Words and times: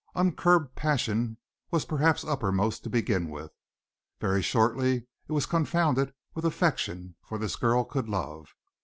Uncurbed 0.15 0.73
passion 0.73 1.37
was 1.69 1.85
perhaps 1.85 2.25
uppermost 2.25 2.83
to 2.83 2.89
begin 2.89 3.29
with; 3.29 3.51
very 4.19 4.41
shortly 4.41 5.05
it 5.27 5.31
was 5.31 5.45
confounded 5.45 6.11
with 6.33 6.43
affection, 6.43 7.13
for 7.23 7.37
this 7.37 7.55
girl 7.55 7.83
could 7.83 8.09
love. 8.09 8.49